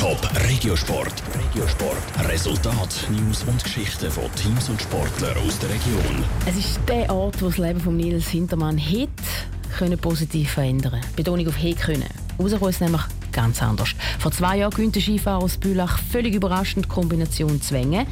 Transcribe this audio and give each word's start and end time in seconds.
Top 0.00 0.18
Regiosport. 0.48 1.12
Regiosport. 1.38 2.26
Resultat, 2.26 3.06
News 3.10 3.44
und 3.44 3.62
Geschichten 3.62 4.10
von 4.10 4.34
Teams 4.34 4.70
und 4.70 4.80
Sportlern 4.80 5.36
aus 5.46 5.58
der 5.58 5.68
Region. 5.68 6.24
Es 6.46 6.56
ist 6.56 6.80
der 6.88 7.12
Ort, 7.12 7.42
wo 7.42 7.48
das 7.48 7.58
Leben 7.58 7.78
von 7.78 7.98
Nils 7.98 8.28
Hintermann 8.28 8.78
hätte 8.78 9.10
können 9.76 9.98
positiv 9.98 10.52
verändern. 10.52 11.02
Betonung 11.16 11.46
auf 11.48 11.62
«hätte 11.62 11.82
können». 11.82 12.08
Rauskommen 12.38 12.70
ist 12.70 12.80
nämlich 12.80 13.02
ganz 13.30 13.62
anders. 13.62 13.90
Vor 14.18 14.32
zwei 14.32 14.56
Jahren 14.56 14.70
gewinnt 14.70 14.94
der 14.94 15.02
Skifahrer 15.02 15.42
aus 15.42 15.58
Bülach 15.58 15.98
völlig 15.98 16.34
überraschend 16.34 16.86
die 16.86 16.88
Kombination 16.88 17.60
Zwänge. 17.60 18.06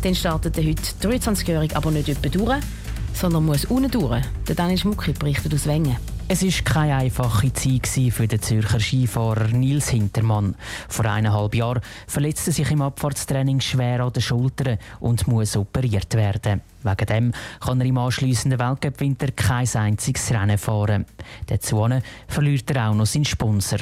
Dann 0.00 0.14
startet 0.14 0.56
der 0.56 0.64
heute 0.64 0.82
23-Jährige 1.02 1.76
aber 1.76 1.90
nicht 1.90 2.08
etwa 2.08 2.30
durch, 2.30 2.64
sondern 3.12 3.44
muss 3.44 3.66
unten 3.66 3.90
durch. 3.90 4.22
Der 4.48 4.54
Daniel 4.54 4.78
Schmucki 4.78 5.12
berichtet 5.12 5.52
aus 5.52 5.66
Wengen. 5.66 5.98
Es 6.26 6.42
war 6.42 6.64
keine 6.64 6.96
einfache 6.96 7.52
Zeit 7.52 7.86
für 7.86 8.26
den 8.26 8.40
Zürcher 8.40 8.80
Skifahrer 8.80 9.48
Nils 9.48 9.90
Hintermann. 9.90 10.54
Vor 10.88 11.04
eineinhalb 11.04 11.54
Jahren 11.54 11.82
verletzte 12.06 12.50
sich 12.50 12.70
im 12.70 12.80
Abfahrtstraining 12.80 13.60
schwer 13.60 14.00
an 14.00 14.12
den 14.12 14.22
Schultern 14.22 14.78
und 15.00 15.28
muss 15.28 15.54
operiert 15.54 16.14
werden. 16.14 16.62
Wegen 16.84 17.06
dem 17.06 17.32
kann 17.60 17.80
er 17.80 17.86
im 17.86 17.98
anschliessenden 17.98 18.60
Weltcup-Winter 18.60 19.28
kein 19.32 19.66
einziges 19.74 20.30
Rennen 20.30 20.58
fahren. 20.58 21.06
Dazu 21.46 21.88
verliert 22.28 22.70
er 22.70 22.90
auch 22.90 22.94
noch 22.94 23.06
seinen 23.06 23.24
Sponsor. 23.24 23.80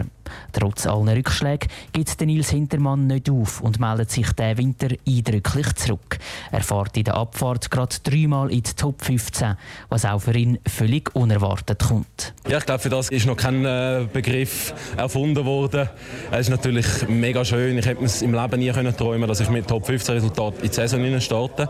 Trotz 0.52 0.86
aller 0.86 1.16
Rückschläge 1.16 1.66
gibt 1.92 2.20
Nils 2.20 2.50
Hintermann 2.50 3.06
nicht 3.06 3.28
auf 3.28 3.60
und 3.60 3.80
meldet 3.80 4.10
sich 4.10 4.30
diesen 4.32 4.58
Winter 4.58 4.88
eindrücklich 5.06 5.74
zurück. 5.74 6.18
Er 6.50 6.62
fährt 6.62 6.96
in 6.96 7.04
der 7.04 7.14
Abfahrt 7.14 7.70
gerade 7.70 7.96
dreimal 8.04 8.50
in 8.50 8.62
die 8.62 8.72
Top 8.74 9.02
15, 9.02 9.56
was 9.88 10.04
auch 10.04 10.20
für 10.20 10.36
ihn 10.36 10.58
völlig 10.66 11.14
unerwartet 11.14 11.82
kommt. 11.82 12.34
Ja, 12.48 12.58
ich 12.58 12.66
glaube, 12.66 12.80
für 12.80 12.88
das 12.88 13.08
ist 13.10 13.26
noch 13.26 13.36
kein 13.36 13.64
äh, 13.64 14.06
Begriff 14.12 14.74
erfunden 14.96 15.44
worden. 15.44 15.88
Es 16.30 16.40
ist 16.40 16.50
natürlich 16.50 16.86
mega 17.08 17.44
schön. 17.44 17.76
Ich 17.78 17.86
hätte 17.86 18.02
mir 18.02 18.10
im 18.22 18.34
Leben 18.34 18.60
nie 18.60 18.70
können 18.70 18.96
träumen 18.96 19.28
dass 19.28 19.40
ich 19.40 19.50
mit 19.50 19.66
Top 19.66 19.86
15 19.86 20.14
Resultat 20.14 20.54
in 20.62 20.68
die 20.68 20.74
Saison 20.74 21.20
starte. 21.20 21.68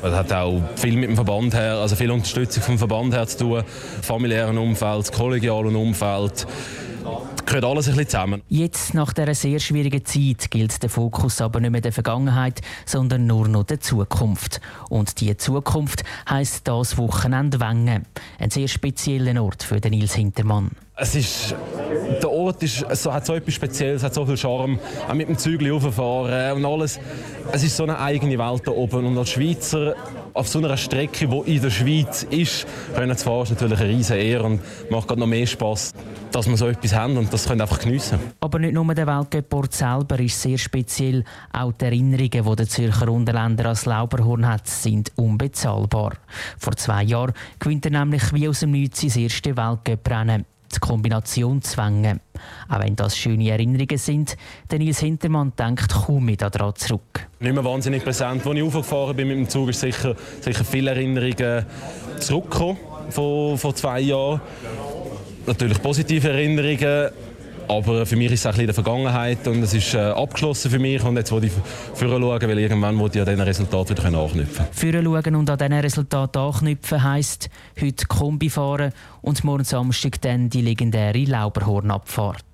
Das 0.00 0.14
hat 0.14 0.32
auch 0.32 0.60
viel 0.76 0.96
mit 0.96 1.10
dem 1.10 1.14
Verband 1.16 1.54
her, 1.54 1.76
also 1.76 1.94
viel 1.94 2.10
Unterstützung 2.10 2.62
vom 2.62 2.78
Verband 2.78 3.14
her 3.14 3.26
zu 3.26 3.38
tun, 3.38 3.62
familiären 4.02 4.58
Umfeld, 4.58 5.12
kollegialen 5.12 5.76
Umfeld 5.76 6.46
gehört 7.52 7.64
alles 7.64 7.88
ein 7.88 7.96
bisschen 7.96 8.08
zusammen. 8.08 8.42
Jetzt, 8.48 8.94
nach 8.94 9.12
dieser 9.12 9.34
sehr 9.34 9.58
schwierigen 9.58 10.04
Zeit, 10.04 10.50
gilt 10.50 10.82
der 10.82 10.88
Fokus 10.90 11.40
aber 11.40 11.60
nicht 11.60 11.70
mehr 11.70 11.80
der 11.80 11.92
Vergangenheit, 11.92 12.60
sondern 12.86 13.26
nur 13.26 13.48
noch 13.48 13.64
der 13.64 13.80
Zukunft. 13.80 14.60
Und 14.88 15.20
die 15.20 15.36
Zukunft 15.36 16.02
heisst 16.28 16.66
das 16.68 16.96
Wochenende 16.96 17.60
Wengen. 17.60 18.06
Ein 18.38 18.50
sehr 18.50 18.68
spezieller 18.68 19.42
Ort 19.42 19.62
für 19.62 19.80
den 19.80 19.90
Nils 19.90 20.14
Hintermann. 20.14 20.70
Es 20.96 21.14
ist, 21.14 21.54
der 22.22 22.30
Ort 22.52 22.62
ist, 22.62 22.84
es 22.86 23.06
hat 23.06 23.24
so 23.24 23.34
etwas 23.34 23.54
Spezielles, 23.54 24.02
hat 24.02 24.12
so 24.12 24.26
viel 24.26 24.36
Charme. 24.36 24.78
Auch 25.08 25.14
mit 25.14 25.26
dem 25.26 25.38
Zügel 25.38 25.72
rauffahren 25.72 26.58
und 26.58 26.64
alles. 26.66 27.00
Es 27.50 27.62
ist 27.64 27.74
so 27.74 27.84
eine 27.84 27.98
eigene 27.98 28.38
Welt 28.38 28.62
da 28.66 28.72
oben. 28.72 29.06
Und 29.06 29.16
als 29.16 29.30
Schweizer 29.30 29.94
auf 30.34 30.48
so 30.48 30.58
einer 30.58 30.76
Strecke, 30.76 31.28
die 31.28 31.56
in 31.56 31.62
der 31.62 31.70
Schweiz 31.70 32.24
ist, 32.24 32.66
können 32.94 33.16
zu 33.16 33.24
fahren, 33.24 33.44
ist 33.44 33.50
natürlich 33.52 33.80
eine 33.80 33.88
riesige 33.88 34.20
Ehre 34.20 34.44
und 34.44 34.60
macht 34.90 35.08
gerade 35.08 35.20
noch 35.20 35.26
mehr 35.26 35.46
Spass, 35.46 35.94
dass 36.30 36.46
wir 36.46 36.58
so 36.58 36.66
etwas 36.66 36.94
haben 36.94 37.16
und 37.16 37.32
das 37.32 37.46
können 37.46 37.62
einfach 37.62 37.78
geniessen. 37.78 38.18
Aber 38.40 38.58
nicht 38.58 38.74
nur 38.74 38.94
der 38.94 39.06
Weltcup 39.06 39.72
selber 39.72 40.20
ist 40.20 40.42
sehr 40.42 40.58
speziell. 40.58 41.24
Auch 41.54 41.72
die 41.72 41.86
Erinnerungen, 41.86 42.30
die 42.30 42.56
der 42.56 42.68
Zürcher 42.68 43.08
Unterländer 43.08 43.66
als 43.66 43.86
Lauberhorn 43.86 44.46
hat, 44.46 44.66
sind 44.66 45.10
unbezahlbar. 45.16 46.12
Vor 46.58 46.76
zwei 46.76 47.02
Jahren 47.04 47.32
gewinnt 47.58 47.86
er 47.86 47.92
nämlich 47.92 48.30
wie 48.34 48.46
aus 48.46 48.60
dem 48.60 48.72
Nichts 48.72 49.00
sein 49.00 49.22
erstes 49.22 49.56
Weltcup-Rennen 49.56 50.44
die 50.74 50.80
Kombination 50.80 51.62
zwängen. 51.62 52.20
Auch 52.68 52.80
wenn 52.80 52.96
das 52.96 53.16
schöne 53.16 53.50
Erinnerungen 53.50 53.98
sind, 53.98 54.36
der 54.70 54.78
Nils 54.78 55.00
Hintermann 55.00 55.52
denkt 55.58 55.92
kaum 55.92 56.24
mehr 56.24 56.36
daran 56.36 56.74
zurück. 56.74 57.28
Nicht 57.40 57.54
mehr 57.54 57.64
wahnsinnig 57.64 58.02
präsent. 58.02 58.46
Als 58.46 58.56
ich 58.56 58.62
aufgefahren 58.62 59.16
bin 59.16 59.28
mit 59.28 59.36
dem 59.36 59.48
Zug, 59.48 59.68
ist 59.70 59.80
sicher, 59.80 60.14
sicher 60.40 60.64
viele 60.64 60.90
Erinnerungen 60.90 61.66
zurückgekommen 62.18 62.78
von, 63.10 63.58
von 63.58 63.74
zwei 63.74 64.00
Jahren. 64.00 64.40
Natürlich 65.46 65.82
positive 65.82 66.28
Erinnerungen, 66.28 67.10
aber 67.68 68.06
für 68.06 68.16
mich 68.16 68.32
ist 68.32 68.40
es 68.40 68.46
ein 68.46 68.50
bisschen 68.52 68.62
in 68.62 68.66
der 68.66 68.74
Vergangenheit 68.74 69.46
und 69.46 69.62
es 69.62 69.74
ist 69.74 69.94
äh, 69.94 69.98
abgeschlossen 69.98 70.70
für 70.70 70.78
mich. 70.78 71.02
Und 71.02 71.16
jetzt 71.16 71.32
will 71.32 71.44
ich 71.44 71.52
führen 71.94 72.22
schauen, 72.22 72.40
weil 72.40 72.58
irgendwann 72.58 72.98
will 72.98 73.10
ich 73.12 73.20
an 73.20 73.26
diesen 73.26 73.40
Resultaten 73.40 73.96
wieder 73.96 74.18
anknüpfen 74.18 74.66
Führen 74.72 75.04
schauen 75.04 75.36
und 75.36 75.50
an 75.50 75.58
diesen 75.58 75.72
Resultaten 75.72 76.38
anknüpfen 76.38 77.02
heisst, 77.02 77.50
heute 77.80 78.06
Kombi 78.06 78.50
fahren 78.50 78.92
und 79.20 79.44
morgen 79.44 79.64
Samstag 79.64 80.20
dann 80.20 80.50
die 80.50 80.62
legendäre 80.62 81.24
Lauberhornabfahrt. 81.24 82.44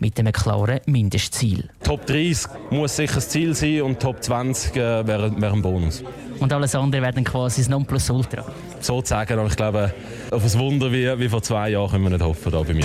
Mit 0.00 0.18
einem 0.18 0.32
klaren 0.32 0.80
Mindestziel. 0.86 1.68
Top 1.84 2.06
30 2.06 2.50
muss 2.70 2.96
sicher 2.96 3.16
das 3.16 3.28
Ziel 3.28 3.54
sein 3.54 3.82
und 3.82 4.00
Top 4.00 4.22
20 4.22 4.74
äh, 4.74 5.06
wäre, 5.06 5.40
wäre 5.40 5.52
ein 5.52 5.62
Bonus. 5.62 6.02
Und 6.40 6.52
alles 6.52 6.74
andere 6.74 7.02
wäre 7.02 7.12
dann 7.12 7.24
quasi 7.24 7.62
das 7.62 7.68
Nonplusultra? 7.68 8.44
Sozusagen, 8.80 9.38
aber 9.38 9.48
ich 9.48 9.56
glaube, 9.56 9.94
auf 10.30 10.44
ein 10.44 10.60
Wunder 10.60 10.92
wie, 10.92 11.18
wie 11.18 11.28
vor 11.28 11.42
zwei 11.42 11.70
Jahren 11.70 11.90
können 11.90 12.04
wir 12.04 12.10
nicht 12.10 12.24
hoffen 12.24 12.52
da 12.52 12.62
bei 12.62 12.74
mir. 12.74 12.84